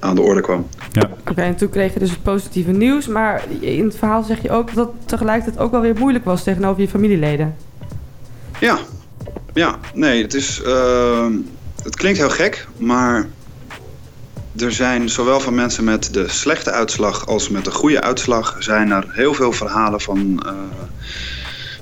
aan 0.00 0.14
de 0.14 0.20
orde 0.20 0.40
kwam. 0.40 0.66
Ja. 0.92 1.10
Oké, 1.28 1.40
en 1.40 1.56
toen 1.56 1.68
kreeg 1.68 1.92
je 1.92 1.98
dus 1.98 2.10
het 2.10 2.22
positieve 2.22 2.70
nieuws. 2.70 3.06
Maar 3.06 3.44
in 3.60 3.84
het 3.84 3.96
verhaal 3.96 4.22
zeg 4.22 4.42
je 4.42 4.50
ook 4.50 4.74
dat 4.74 4.92
het 4.98 5.08
tegelijkertijd 5.08 5.58
ook 5.58 5.70
wel 5.70 5.80
weer 5.80 5.96
moeilijk 5.98 6.24
was 6.24 6.42
tegenover 6.42 6.80
je 6.82 6.88
familieleden. 6.88 7.56
Ja, 8.60 8.78
ja, 9.54 9.78
nee, 9.94 10.22
het 10.22 10.34
is. 10.34 10.62
ehm, 10.62 11.32
het 11.82 11.96
klinkt 11.96 12.18
heel 12.18 12.30
gek, 12.30 12.66
maar 12.76 13.28
er 14.56 14.72
zijn 14.72 15.08
zowel 15.08 15.40
van 15.40 15.54
mensen 15.54 15.84
met 15.84 16.14
de 16.14 16.28
slechte 16.28 16.70
uitslag 16.70 17.26
als 17.26 17.48
met 17.48 17.64
de 17.64 17.70
goede 17.70 18.00
uitslag 18.00 18.56
zijn 18.58 18.90
er 18.90 19.04
heel 19.08 19.34
veel 19.34 19.52
verhalen 19.52 20.00
van, 20.00 20.42
eh, 20.46 20.52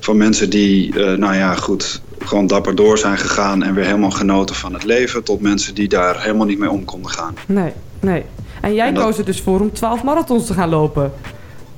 van 0.01 0.17
mensen 0.17 0.51
die, 0.51 1.05
eh, 1.05 1.19
nou 1.19 1.35
ja, 1.35 1.55
goed, 1.55 2.01
gewoon 2.27 2.47
dapper 2.47 2.75
door 2.75 2.99
zijn 2.99 3.19
gegaan 3.19 3.63
en 3.63 3.75
weer 3.75 3.85
helemaal 3.85 4.11
genoten 4.11 4.55
van 4.57 4.73
het 4.73 4.85
leven, 4.85 5.23
tot 5.23 5.41
mensen 5.41 5.75
die 5.75 5.89
daar 5.89 6.23
helemaal 6.23 6.47
niet 6.47 6.59
mee 6.59 6.71
om 6.71 6.85
konden 6.85 7.11
gaan. 7.11 7.35
Nee, 7.47 7.73
nee. 8.01 8.25
En 8.61 8.75
jij 8.75 8.87
En 8.89 8.95
dat- 8.95 9.05
koos 9.05 9.19
er 9.19 9.25
dus 9.25 9.41
voor 9.41 9.61
om 9.61 9.73
12 9.73 10.03
marathons 10.03 10.47
te 10.47 10.53
gaan 10.55 10.69
lopen. 10.69 11.13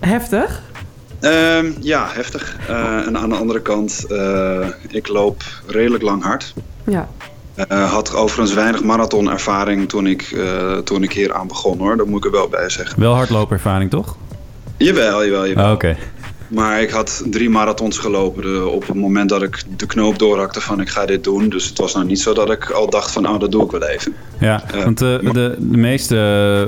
Heftig. 0.00 0.62
Ehm, 1.20 1.67
ja, 1.81 2.06
heftig. 2.11 2.56
Eh, 2.69 3.06
en 3.06 3.19
aan 3.19 3.29
de 3.29 3.34
andere 3.34 3.61
kant, 3.63 4.05
eh, 4.08 4.67
ik 4.89 5.08
loop 5.08 5.43
redelijk 5.67 6.03
lang 6.03 6.22
hard. 6.22 6.55
Ja. 6.87 7.08
Eh, 7.55 7.91
had 7.93 8.15
overigens 8.15 8.55
weinig 8.55 8.82
marathonervaring 8.84 9.89
toen 9.89 10.06
ik, 10.06 10.22
eh, 10.22 10.77
toen 10.77 11.03
ik 11.03 11.13
hier 11.13 11.32
aan 11.34 11.46
begon 11.46 11.79
hoor. 11.79 11.96
Dat 11.96 12.06
moet 12.06 12.19
ik 12.19 12.25
er 12.25 12.39
wel 12.39 12.49
bij 12.49 12.69
zeggen. 12.70 13.01
Wel 13.01 13.15
hardloopervaring, 13.15 13.91
toch? 13.91 14.17
Jawel, 14.77 15.25
jawel, 15.25 15.46
jawel. 15.49 15.65
Ah, 15.65 15.72
Oké. 15.72 15.96
Maar 16.48 16.82
ik 16.82 16.90
had 16.90 17.22
drie 17.31 17.50
marathons 17.50 17.98
gelopen 17.98 18.72
op 18.72 18.86
het 18.86 18.96
moment 18.96 19.28
dat 19.28 19.43
ik 19.43 19.62
de 19.76 19.86
knoop 19.86 20.19
doorhakte 20.19 20.60
van 20.60 20.81
ik 20.81 20.88
ga 20.88 21.06
dit 21.06 21.24
doen. 21.24 21.48
Dus 21.48 21.69
het 21.69 21.78
was 21.78 21.94
nou 21.94 22.06
niet 22.06 22.20
zo 22.20 22.34
dat 22.34 22.50
ik 22.50 22.70
al 22.70 22.90
dacht 22.90 23.10
van 23.10 23.28
oh 23.28 23.40
dat 23.40 23.52
doe 23.52 23.64
ik 23.64 23.70
wel 23.70 23.82
even. 23.84 24.14
Ja, 24.40 24.62
Eh, 24.74 24.84
want 24.84 24.98
de, 24.98 25.19
maar- 25.22 25.32
de, 25.32 25.56
de 25.58 25.76
meeste 25.76 26.17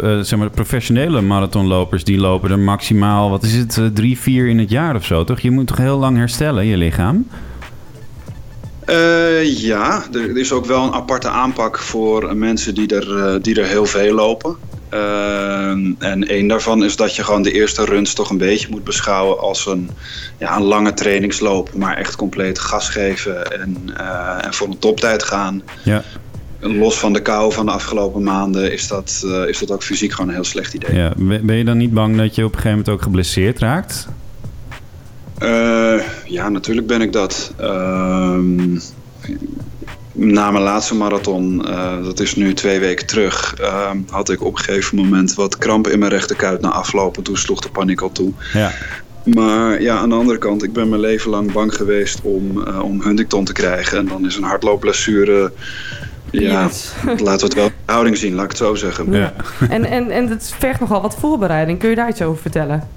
eh, 0.02 0.18
zeg 0.20 0.38
maar, 0.38 0.50
professionele 0.50 1.20
marathonlopers 1.20 2.04
die 2.04 2.18
lopen 2.18 2.50
er 2.50 2.58
maximaal, 2.58 3.30
wat 3.30 3.42
is 3.42 3.54
het, 3.54 3.76
eh, 3.78 3.84
drie, 3.94 4.18
vier 4.18 4.48
in 4.48 4.58
het 4.58 4.70
jaar 4.70 4.94
of 4.96 5.04
zo, 5.04 5.24
toch? 5.24 5.40
Je 5.40 5.50
moet 5.50 5.66
toch 5.66 5.76
heel 5.78 5.98
lang 5.98 6.16
herstellen, 6.16 6.66
je 6.66 6.76
lichaam? 6.76 7.26
Eh, 8.84 9.58
ja, 9.58 10.02
er 10.12 10.36
is 10.36 10.52
ook 10.52 10.66
wel 10.66 10.84
een 10.84 10.92
aparte 10.92 11.28
aanpak 11.28 11.78
voor 11.78 12.36
mensen 12.36 12.74
die 12.74 12.94
er, 12.96 13.16
eh, 13.34 13.42
die 13.42 13.60
er 13.60 13.66
heel 13.66 13.86
veel 13.86 14.14
lopen. 14.14 14.56
Eh, 14.90 15.70
en 15.98 16.28
één 16.28 16.48
daarvan 16.48 16.84
is 16.84 16.96
dat 16.96 17.16
je 17.16 17.24
gewoon 17.24 17.42
de 17.42 17.52
eerste 17.52 17.84
runs 17.84 18.14
toch 18.14 18.30
een 18.30 18.38
beetje 18.38 18.68
moet 18.70 18.84
beschouwen 18.84 19.38
als 19.38 19.66
een, 19.66 19.90
ja, 20.38 20.56
een 20.56 20.62
lange 20.62 20.94
trainingsloop. 20.94 21.74
Maar 21.74 21.96
echt 21.96 22.16
compleet 22.16 22.58
gas 22.58 22.88
geven 22.88 23.60
en, 23.60 23.90
eh, 23.96 24.44
en 24.44 24.54
voor 24.54 24.68
een 24.68 24.78
toptijd 24.78 25.22
gaan. 25.22 25.62
Ja, 25.82 26.02
Los 26.62 26.98
van 26.98 27.12
de 27.12 27.22
kou 27.22 27.52
van 27.52 27.66
de 27.66 27.72
afgelopen 27.72 28.22
maanden 28.22 28.72
is 28.72 28.88
dat, 28.88 29.22
eh, 29.24 29.48
is 29.48 29.58
dat 29.58 29.70
ook 29.70 29.82
fysiek 29.82 30.12
gewoon 30.12 30.28
een 30.28 30.34
heel 30.34 30.44
slecht 30.44 30.74
idee. 30.74 30.94
ja. 30.94 31.12
Ben 31.16 31.46
ben 31.46 31.56
je 31.56 31.64
dan 31.64 31.76
niet 31.76 31.92
bang 31.92 32.16
dat 32.16 32.34
je 32.34 32.44
op 32.44 32.48
een 32.48 32.60
gegeven 32.60 32.78
moment 32.78 32.88
ook 32.88 33.02
geblesseerd 33.02 33.58
raakt? 33.58 34.08
Eh, 35.38 36.00
ja, 36.24 36.48
natuurlijk 36.48 36.86
ben 36.86 37.00
ik 37.00 37.12
dat. 37.12 37.52
Ehm, 37.56 38.78
na 40.12 40.50
mijn 40.50 40.64
laatste 40.64 40.94
marathon, 40.94 41.66
eh, 41.66 42.04
dat 42.04 42.20
is 42.20 42.34
nu 42.34 42.54
twee 42.54 42.78
weken 42.78 43.06
terug, 43.06 43.54
ehm, 43.60 43.98
had 44.10 44.30
ik 44.30 44.42
op 44.44 44.52
een 44.58 44.64
gegeven 44.64 44.96
moment 44.96 45.34
wat 45.34 45.58
kramp 45.58 45.88
in 45.88 45.98
mijn 45.98 46.10
rechterkuit 46.10 46.60
na 46.60 46.70
aflopen. 46.70 47.22
Toen 47.22 47.36
sloeg 47.36 47.60
de 47.60 47.70
paniek 47.70 48.00
al 48.00 48.12
toe. 48.12 48.32
Ja, 48.52 48.70
Maar 49.24 49.82
ja, 49.82 49.96
aan 49.96 50.08
de 50.08 50.14
andere 50.14 50.38
kant, 50.38 50.62
ik 50.62 50.72
ben 50.72 50.88
mijn 50.88 51.00
leven 51.00 51.30
lang 51.30 51.52
bang 51.52 51.74
geweest 51.74 52.20
om, 52.22 52.66
eh, 52.66 52.82
om 52.82 53.00
Huntington 53.02 53.44
te 53.44 53.52
krijgen. 53.52 53.98
En 53.98 54.06
dan 54.06 54.26
is 54.26 54.36
een 54.36 54.42
hardloopblessure, 54.42 55.52
ja, 56.30 56.64
Yes. 56.64 56.92
laten 57.04 57.22
we 57.24 57.30
het 57.44 57.54
wel 57.54 57.70
houding 57.84 58.16
zien, 58.16 58.34
laat 58.34 58.44
ik 58.44 58.50
het 58.50 58.58
zo 58.58 58.74
zeggen. 58.74 59.12
Ja. 59.12 59.32
En, 59.68 59.84
en, 59.84 60.10
en 60.10 60.28
het 60.28 60.54
vergt 60.58 60.80
nogal 60.80 61.02
wat 61.02 61.16
voorbereiding. 61.18 61.78
Kun 61.78 61.88
je 61.90 61.94
daar 61.96 62.08
iets 62.08 62.22
over 62.22 62.40
vertellen? 62.42 62.88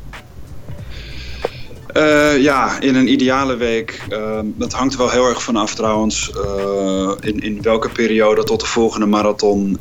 Uh, 1.98 2.38
ja, 2.42 2.80
in 2.80 2.96
een 2.96 3.12
ideale 3.12 3.56
week. 3.56 4.02
Uh, 4.10 4.40
dat 4.44 4.74
hangt 4.74 4.96
wel 4.96 5.10
heel 5.10 5.28
erg 5.28 5.44
vanaf 5.44 5.76
trouwens 5.76 6.32
uh, 6.36 7.12
in, 7.20 7.40
in 7.42 7.62
welke 7.62 7.90
periode 7.90 8.44
tot 8.44 8.60
de 8.60 8.66
volgende 8.66 9.06
marathon 9.06 9.80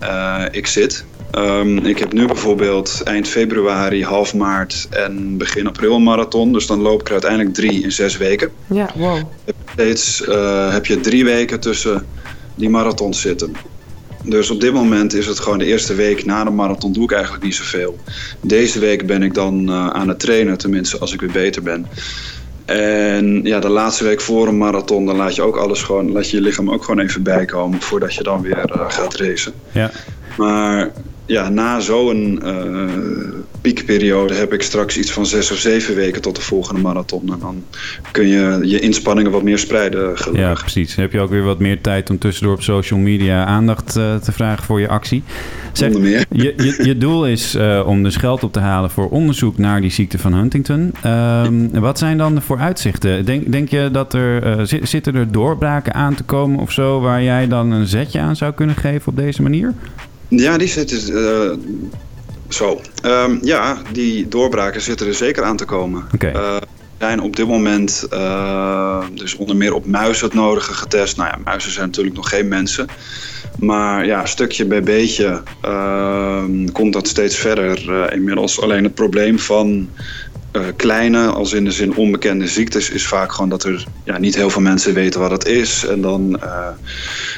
ik 0.51 0.67
zit. 0.67 1.05
Um, 1.39 1.79
ik 1.79 1.99
heb 1.99 2.13
nu 2.13 2.27
bijvoorbeeld 2.27 3.01
eind 3.05 3.29
februari, 3.29 4.05
half 4.05 4.35
maart 4.35 4.87
en 4.91 5.37
begin 5.37 5.67
april 5.67 5.95
een 5.95 6.03
marathon. 6.03 6.53
Dus 6.53 6.67
dan 6.67 6.81
loop 6.81 7.01
ik 7.01 7.07
er 7.07 7.13
uiteindelijk 7.13 7.55
drie 7.55 7.83
in 7.83 7.93
zes 7.93 8.17
weken. 8.17 8.51
Ja, 8.67 8.91
wow. 8.95 9.23
Steeds 9.73 10.23
heb 10.71 10.87
je 10.87 11.01
drie 11.01 11.25
weken 11.25 11.61
tussen 11.61 12.07
die 12.55 12.71
marathons 12.71 13.21
zitten. 13.21 13.57
Dus 14.25 14.51
op 14.51 14.61
dit 14.61 14.73
moment 14.73 15.15
is 15.15 15.27
het 15.27 15.41
gewoon 15.41 15.59
de 15.59 15.65
eerste 15.65 15.95
week 15.95 16.25
na 16.25 16.45
de 16.45 16.51
marathon 16.51 16.93
doe 16.93 17.05
ik 17.05 17.13
eigenlijk 17.13 17.45
niet 17.45 17.55
zoveel. 17.55 17.99
Deze 18.41 18.79
week 18.79 19.07
ben 19.07 19.23
ik 19.23 19.35
dan 19.35 19.71
uh, 19.71 19.87
aan 19.87 20.09
het 20.09 20.19
trainen, 20.19 20.59
tenminste 20.59 20.99
als 20.99 21.13
ik 21.13 21.21
weer 21.21 21.33
beter 21.33 21.63
ben. 21.63 21.87
En 22.65 23.41
ja, 23.43 23.61
de 23.61 23.69
laatste 23.69 24.05
week 24.05 24.21
voor 24.21 24.49
een 24.49 24.59
marathon, 24.59 25.07
dan 25.07 25.17
laat 25.17 25.35
je 25.35 25.43
ook 25.43 25.57
alles 25.57 25.83
gewoon, 25.83 26.13
laat 26.13 26.31
je 26.31 26.37
je 26.37 26.43
lichaam 26.43 26.71
ook 26.71 26.85
gewoon 26.85 27.01
even 27.01 27.23
bijkomen 27.23 27.81
voordat 27.81 28.15
je 28.15 28.23
dan 28.23 28.43
weer 28.43 28.71
uh, 28.77 28.91
gaat 28.91 29.15
racen. 29.15 29.53
Ja. 29.73 29.91
Maar 30.37 30.93
ja, 31.27 31.49
na 31.49 31.81
zo'n 31.81 32.41
uh, 32.45 32.91
piekperiode 33.61 34.35
heb 34.35 34.53
ik 34.53 34.63
straks 34.63 34.99
iets 34.99 35.13
van 35.13 35.27
zes 35.27 35.51
of 35.51 35.59
zeven 35.59 35.95
weken 35.95 36.23
tot 36.23 36.37
de 36.37 36.43
volgende 36.43 36.81
marathon. 36.81 37.33
En 37.33 37.39
dan 37.41 37.65
kun 38.11 38.27
je 38.27 38.59
je 38.63 38.81
inspanningen 38.81 39.31
wat 39.31 39.43
meer 39.43 39.59
spreiden. 39.59 40.19
Gelukkig. 40.19 40.43
Ja, 40.43 40.53
precies. 40.53 40.95
Dan 40.95 41.05
heb 41.05 41.13
je 41.13 41.21
ook 41.21 41.31
weer 41.31 41.43
wat 41.43 41.59
meer 41.59 41.81
tijd 41.81 42.11
om 42.11 42.19
tussendoor 42.19 42.55
op 42.55 42.63
social 42.63 42.99
media 43.01 43.45
aandacht 43.45 43.97
uh, 43.97 44.15
te 44.15 44.33
vragen 44.33 44.65
voor 44.65 44.81
je 44.81 44.89
actie. 44.89 45.23
Zeg, 45.73 45.99
meer. 45.99 46.25
Je, 46.31 46.55
je, 46.57 46.85
je 46.85 46.99
doel 46.99 47.27
is 47.27 47.55
uh, 47.55 47.83
om 47.87 48.03
dus 48.03 48.17
geld 48.17 48.43
op 48.43 48.53
te 48.53 48.61
halen 48.61 48.91
voor 48.91 49.09
onderzoek 49.09 49.59
naar 49.59 49.81
die 49.81 49.91
ziekte 49.91 50.19
van 50.19 50.33
Huntington. 50.33 50.95
Um, 51.07 51.81
wat 51.81 51.99
zijn 51.99 52.19
dan 52.19 52.35
de 52.35 52.41
vooruitzichten? 52.41 53.25
Denk, 53.25 53.53
denk 53.53 53.69
je 53.69 53.89
dat 53.93 54.15
er 54.15 54.67
zitten 54.83 55.15
er 55.15 55.33
doorbraken 55.33 55.95
aan 55.95 56.15
te 56.15 56.23
komen 56.23 56.61
of 56.61 56.73
zo 56.73 57.01
waar 57.01 57.23
jij 57.23 57.49
dan 57.49 57.71
een 57.71 57.87
zetje 57.87 58.21
aan 58.21 58.37
zou 58.37 58.53
kunnen 58.53 58.77
geven 58.77 59.09
op 59.09 59.17
deze 59.17 59.43
manier? 59.43 59.75
Ja, 60.37 60.57
die 60.59 60.69
zitten. 60.69 61.13
Uh, 61.13 61.53
zo. 62.49 62.81
Um, 63.05 63.39
ja, 63.43 63.79
die 63.93 64.29
doorbraken 64.29 64.81
zitten 64.81 65.07
er 65.07 65.15
zeker 65.15 65.43
aan 65.43 65.57
te 65.57 65.65
komen. 65.65 66.05
Okay. 66.15 66.33
Uh, 66.33 66.57
zijn 66.99 67.21
op 67.21 67.37
dit 67.37 67.47
moment 67.47 68.07
uh, 68.13 69.05
dus 69.15 69.37
onder 69.37 69.57
meer 69.57 69.75
op 69.75 69.87
muizen 69.87 70.25
het 70.25 70.35
nodige 70.35 70.73
getest. 70.73 71.17
Nou 71.17 71.29
ja, 71.29 71.39
muizen 71.45 71.73
zijn 71.73 71.87
natuurlijk 71.87 72.17
nog 72.17 72.29
geen 72.29 72.49
mensen. 72.49 72.87
Maar 73.59 74.07
ja, 74.07 74.27
stukje 74.27 74.65
bij 74.65 74.83
beetje 74.83 75.43
uh, 75.65 76.45
komt 76.73 76.93
dat 76.93 77.09
steeds 77.09 77.37
verder. 77.37 77.91
Uh, 77.91 78.15
inmiddels 78.15 78.61
alleen 78.61 78.85
het 78.85 78.95
probleem 78.95 79.39
van 79.39 79.89
kleine, 80.77 81.27
als 81.27 81.53
in 81.53 81.65
de 81.65 81.71
zin 81.71 81.97
onbekende 81.97 82.47
ziektes, 82.49 82.91
is 82.91 83.07
vaak 83.07 83.33
gewoon 83.33 83.51
dat 83.51 83.65
er 83.65 83.85
ja, 84.05 84.19
niet 84.19 84.35
heel 84.35 84.51
veel 84.51 84.63
mensen 84.63 84.95
weten 84.95 85.21
wat 85.21 85.31
het 85.31 85.47
is. 85.47 85.87
En 85.87 86.01
dan, 86.01 86.41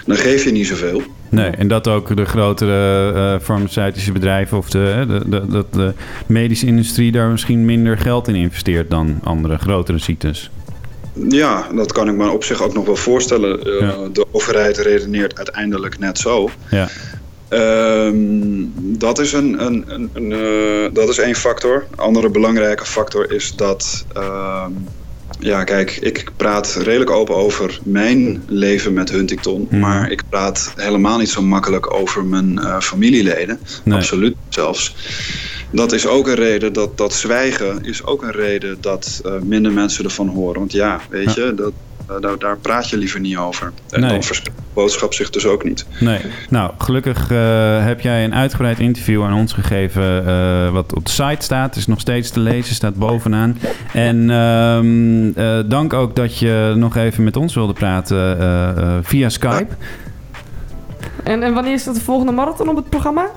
dan 0.06 0.16
geef 0.16 0.44
je 0.44 0.52
niet 0.52 0.66
zoveel. 0.66 1.02
Nee, 1.34 1.50
en 1.50 1.68
dat 1.68 1.88
ook 1.88 2.16
de 2.16 2.24
grotere 2.24 3.12
uh, 3.14 3.40
farmaceutische 3.40 4.12
bedrijven 4.12 4.58
of 4.58 4.70
de, 4.70 5.04
de, 5.08 5.28
de, 5.28 5.46
de, 5.46 5.64
de 5.70 5.92
medische 6.26 6.66
industrie 6.66 7.12
daar 7.12 7.28
misschien 7.28 7.64
minder 7.64 7.98
geld 7.98 8.28
in 8.28 8.34
investeert 8.34 8.90
dan 8.90 9.20
andere 9.22 9.58
grotere 9.58 9.98
ziektes. 9.98 10.50
Ja, 11.28 11.66
dat 11.74 11.92
kan 11.92 12.08
ik 12.08 12.14
me 12.14 12.30
op 12.30 12.44
zich 12.44 12.62
ook 12.62 12.74
nog 12.74 12.86
wel 12.86 12.96
voorstellen. 12.96 13.78
Ja. 13.80 14.08
De 14.12 14.26
overheid 14.30 14.78
redeneert 14.78 15.36
uiteindelijk 15.36 15.98
net 15.98 16.18
zo. 16.18 16.50
Ja. 16.70 16.88
Um, 17.50 18.72
dat, 18.76 19.18
is 19.18 19.32
een, 19.32 19.64
een, 19.64 19.84
een, 19.86 20.10
een 20.12 20.30
uh, 20.30 20.88
dat 20.92 21.08
is 21.08 21.18
één 21.18 21.34
factor. 21.34 21.86
Een 21.90 21.98
andere 21.98 22.30
belangrijke 22.30 22.84
factor 22.84 23.32
is 23.32 23.56
dat. 23.56 24.04
Uh, 24.16 24.66
ja, 25.38 25.64
kijk, 25.64 25.96
ik 26.00 26.30
praat 26.36 26.74
redelijk 26.74 27.10
open 27.10 27.34
over 27.34 27.78
mijn 27.82 28.42
leven 28.46 28.92
met 28.92 29.10
Huntington. 29.10 29.68
Mm. 29.70 29.78
Maar 29.78 30.10
ik 30.10 30.22
praat 30.28 30.72
helemaal 30.76 31.18
niet 31.18 31.28
zo 31.28 31.42
makkelijk 31.42 31.94
over 31.94 32.24
mijn 32.24 32.52
uh, 32.52 32.80
familieleden. 32.80 33.58
Nee. 33.82 33.98
Absoluut 33.98 34.36
zelfs. 34.48 34.94
Dat 35.70 35.92
is 35.92 36.06
ook 36.06 36.26
een 36.26 36.34
reden 36.34 36.72
dat, 36.72 36.98
dat 36.98 37.14
zwijgen 37.14 37.84
is 37.84 38.04
ook 38.04 38.22
een 38.22 38.32
reden 38.32 38.76
dat 38.80 39.20
uh, 39.26 39.32
minder 39.42 39.72
mensen 39.72 40.04
ervan 40.04 40.28
horen. 40.28 40.58
Want 40.58 40.72
ja, 40.72 41.00
weet 41.10 41.34
ja. 41.34 41.44
je, 41.44 41.54
dat, 41.54 41.72
uh, 42.10 42.20
daar, 42.20 42.38
daar, 42.38 42.58
praat 42.58 42.88
je 42.88 42.96
liever 42.96 43.20
niet 43.20 43.36
over. 43.36 43.72
En 43.90 44.00
nee. 44.00 44.10
dan 44.10 44.22
verspreidt 44.22 44.60
de 44.60 44.66
boodschap 44.74 45.14
zich 45.14 45.30
dus 45.30 45.46
ook 45.46 45.64
niet. 45.64 45.86
Nee. 46.00 46.20
Nou, 46.48 46.72
gelukkig 46.78 47.30
uh, 47.30 47.84
heb 47.84 48.00
jij 48.00 48.24
een 48.24 48.34
uitgebreid 48.34 48.78
interview 48.78 49.22
aan 49.22 49.34
ons 49.34 49.52
gegeven. 49.52 50.26
Uh, 50.26 50.72
wat 50.72 50.94
op 50.94 51.04
de 51.04 51.10
site 51.10 51.44
staat. 51.44 51.76
Is 51.76 51.86
nog 51.86 52.00
steeds 52.00 52.30
te 52.30 52.40
lezen, 52.40 52.74
staat 52.74 52.94
bovenaan. 52.94 53.58
En 53.92 54.28
uh, 55.36 55.58
dank 55.66 55.92
ook 55.92 56.16
dat 56.16 56.38
je 56.38 56.72
nog 56.76 56.96
even 56.96 57.24
met 57.24 57.36
ons 57.36 57.54
wilde 57.54 57.72
praten 57.72 59.04
via 59.04 59.28
Skype. 59.28 59.74
En, 61.22 61.42
en 61.42 61.54
wanneer 61.54 61.72
is 61.72 61.84
dat 61.84 61.94
de 61.94 62.00
volgende 62.00 62.32
marathon 62.32 62.68
op 62.68 62.76
het 62.76 62.88
programma? 62.88 63.30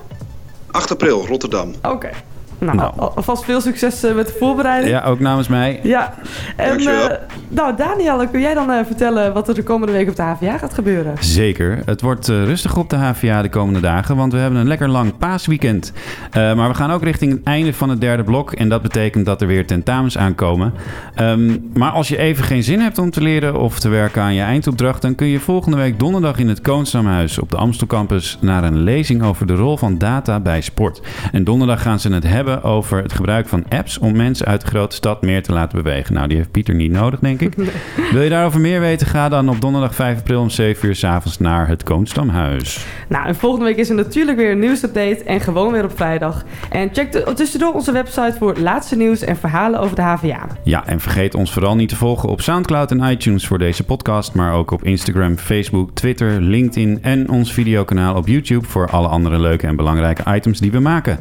8 0.71 0.91
april, 0.91 1.27
Rotterdam. 1.27 1.73
Oké. 1.81 1.89
Okay. 1.89 2.13
Nou, 2.57 2.77
nou, 2.77 2.93
alvast 2.97 3.43
veel 3.43 3.61
succes 3.61 4.03
uh, 4.03 4.15
met 4.15 4.27
de 4.27 4.33
voorbereiding. 4.39 4.93
Ja, 4.93 5.03
ook 5.03 5.19
namens 5.19 5.47
mij. 5.47 5.79
Ja. 5.83 6.13
En 6.55 6.81
uh, 6.81 7.05
nou, 7.47 7.75
Daniel, 7.75 8.27
kun 8.27 8.39
jij 8.39 8.53
dan 8.53 8.71
uh, 8.71 8.79
vertellen 8.85 9.33
wat 9.33 9.47
er 9.47 9.55
de 9.55 9.63
komende 9.63 9.93
week 9.93 10.09
op 10.09 10.15
de 10.15 10.21
HVA 10.21 10.57
gaat 10.57 10.73
gebeuren? 10.73 11.15
Zeker. 11.19 11.79
Het 11.85 12.01
wordt 12.01 12.27
rustig 12.27 12.77
op 12.77 12.89
de 12.89 12.95
HVA 12.95 13.41
de 13.41 13.49
komende 13.49 13.79
dagen, 13.79 14.15
want 14.15 14.33
we 14.33 14.39
hebben 14.39 14.59
een 14.59 14.67
lekker 14.67 14.89
lang 14.89 15.17
paasweekend. 15.17 15.93
maar 16.33 16.67
we 16.67 16.73
gaan 16.73 16.91
ook 16.91 17.03
richting 17.03 17.31
het 17.31 17.43
einde 17.43 17.73
van 17.73 17.89
het 17.89 18.01
derde 18.01 18.23
blok 18.23 18.51
en 18.51 18.69
dat 18.69 18.81
betekent 18.81 19.25
dat 19.25 19.41
er 19.41 19.47
weer 19.47 19.67
tentamens 19.67 20.17
aankomen. 20.17 20.73
Um, 21.21 21.69
maar 21.73 21.91
als 21.91 22.07
je 22.07 22.17
even 22.17 22.43
geen 22.43 22.63
zin 22.63 22.79
hebt 22.79 22.97
om 22.97 23.09
te 23.09 23.21
leren 23.21 23.59
of 23.59 23.79
te 23.79 23.89
werken 23.89 24.21
aan 24.21 24.33
je 24.33 24.41
eindopdracht, 24.41 25.01
dan 25.01 25.15
kun 25.15 25.27
je 25.27 25.39
volgende 25.39 25.77
week 25.77 25.99
donderdag 25.99 26.37
in 26.37 26.47
het 26.47 26.61
Koonstamhuis 26.61 27.39
op 27.39 27.49
de 27.49 27.57
Amstel 27.57 27.87
Campus 27.87 28.37
naar 28.41 28.63
een 28.63 28.77
lezing 28.77 29.23
over 29.23 29.47
de 29.47 29.55
rol 29.55 29.77
van 29.77 29.97
data 29.97 30.39
bij 30.39 30.61
sport. 30.61 31.01
En 31.31 31.43
donderdag 31.43 31.81
gaan 31.81 31.99
ze 31.99 32.13
het 32.13 32.23
hebben 32.23 32.46
over 32.47 33.01
het 33.01 33.13
gebruik 33.13 33.47
van 33.47 33.63
apps 33.69 33.97
om 33.97 34.15
mensen 34.15 34.45
uit 34.45 34.61
de 34.61 34.67
grote 34.67 34.95
stad 34.95 35.21
meer 35.21 35.43
te 35.43 35.53
laten 35.53 35.83
bewegen. 35.83 36.13
Nou, 36.13 36.27
die 36.27 36.37
heeft 36.37 36.51
Pieter 36.51 36.75
niet 36.75 36.91
nodig, 36.91 37.19
denk 37.19 37.41
ik. 37.41 37.57
Nee. 37.57 37.69
Wil 38.13 38.21
je 38.21 38.29
daarover 38.29 38.59
meer 38.59 38.79
weten? 38.79 39.07
Ga 39.07 39.29
dan 39.29 39.49
op 39.49 39.61
donderdag 39.61 39.95
5 39.95 40.17
april 40.17 40.41
om 40.41 40.49
7 40.49 40.87
uur 40.87 40.95
s'avonds 40.95 41.39
naar 41.39 41.67
het 41.67 41.83
Koonstamhuis. 41.83 42.85
Nou, 43.07 43.27
en 43.27 43.35
volgende 43.35 43.65
week 43.65 43.77
is 43.77 43.89
er 43.89 43.95
natuurlijk 43.95 44.37
weer 44.37 44.51
een 44.51 44.59
nieuwsupdate 44.59 45.23
en 45.23 45.39
gewoon 45.39 45.71
weer 45.71 45.83
op 45.83 45.95
vrijdag. 45.95 46.43
En 46.69 46.89
check 46.93 47.11
de, 47.11 47.33
tussendoor 47.35 47.73
onze 47.73 47.91
website 47.91 48.35
voor 48.37 48.49
het 48.49 48.59
laatste 48.59 48.95
nieuws 48.95 49.21
en 49.21 49.37
verhalen 49.37 49.79
over 49.79 49.95
de 49.95 50.01
HVA. 50.01 50.47
Ja, 50.63 50.87
en 50.87 50.99
vergeet 50.99 51.35
ons 51.35 51.51
vooral 51.51 51.75
niet 51.75 51.89
te 51.89 51.95
volgen 51.95 52.29
op 52.29 52.41
Soundcloud 52.41 52.91
en 52.91 53.11
iTunes 53.11 53.47
voor 53.47 53.57
deze 53.57 53.83
podcast, 53.83 54.33
maar 54.33 54.53
ook 54.53 54.71
op 54.71 54.83
Instagram, 54.83 55.37
Facebook, 55.37 55.91
Twitter, 55.93 56.41
LinkedIn 56.41 56.99
en 57.01 57.29
ons 57.29 57.53
videokanaal 57.53 58.15
op 58.15 58.27
YouTube 58.27 58.67
voor 58.67 58.89
alle 58.89 59.07
andere 59.07 59.39
leuke 59.39 59.67
en 59.67 59.75
belangrijke 59.75 60.23
items 60.35 60.59
die 60.59 60.71
we 60.71 60.79
maken. 60.79 61.19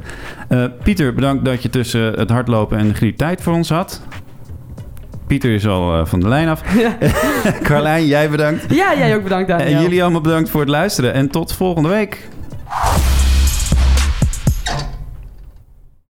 Uh, 0.48 0.64
Pieter, 0.82 1.14
bedankt 1.16 1.44
dat 1.44 1.62
je 1.62 1.70
tussen 1.70 2.12
het 2.12 2.30
hardlopen 2.30 2.78
en 2.78 2.88
de 2.88 2.94
griep 2.94 3.16
tijd 3.16 3.42
voor 3.42 3.52
ons 3.52 3.68
had. 3.68 4.02
Pieter 5.26 5.54
is 5.54 5.66
al 5.66 5.98
uh, 5.98 6.06
van 6.06 6.20
de 6.20 6.28
lijn 6.28 6.48
af. 6.48 6.62
Carlijn, 7.62 8.06
jij 8.06 8.30
bedankt. 8.30 8.74
Ja, 8.74 8.96
jij 8.96 9.16
ook 9.16 9.22
bedankt, 9.22 9.48
Daniel. 9.48 9.76
En 9.76 9.82
jullie 9.82 10.02
allemaal 10.02 10.20
bedankt 10.20 10.50
voor 10.50 10.60
het 10.60 10.68
luisteren. 10.68 11.12
En 11.12 11.30
tot 11.30 11.52
volgende 11.52 11.88
week. 11.88 12.28